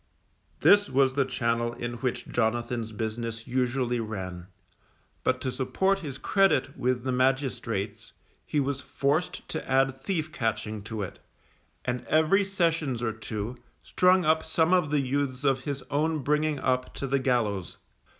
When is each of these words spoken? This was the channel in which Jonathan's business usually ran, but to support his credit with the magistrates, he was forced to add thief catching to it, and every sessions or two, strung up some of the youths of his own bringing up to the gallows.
This 0.61 0.89
was 0.89 1.13
the 1.13 1.25
channel 1.25 1.73
in 1.73 1.93
which 1.97 2.27
Jonathan's 2.27 2.91
business 2.91 3.45
usually 3.45 3.99
ran, 3.99 4.47
but 5.23 5.39
to 5.41 5.51
support 5.51 5.99
his 5.99 6.17
credit 6.17 6.75
with 6.75 7.03
the 7.03 7.11
magistrates, 7.11 8.11
he 8.43 8.59
was 8.59 8.81
forced 8.81 9.47
to 9.49 9.69
add 9.69 9.95
thief 10.01 10.31
catching 10.31 10.81
to 10.85 11.03
it, 11.03 11.19
and 11.85 12.03
every 12.07 12.43
sessions 12.43 13.03
or 13.03 13.13
two, 13.13 13.59
strung 13.83 14.25
up 14.25 14.43
some 14.43 14.73
of 14.73 14.89
the 14.89 15.01
youths 15.01 15.43
of 15.43 15.65
his 15.65 15.83
own 15.91 16.23
bringing 16.23 16.57
up 16.57 16.95
to 16.95 17.05
the 17.05 17.19
gallows. 17.19 17.77